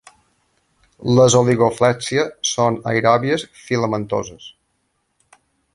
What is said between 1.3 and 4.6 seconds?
oligoflèxia són aeròbies filamentoses.